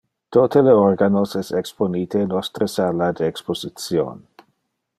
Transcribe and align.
Tote 0.35 0.61
le 0.67 0.71
organos 0.85 1.35
es 1.41 1.51
exponite 1.59 2.23
in 2.25 2.33
nostre 2.33 2.69
sala 2.77 3.11
de 3.21 3.29
exposition. 3.35 4.19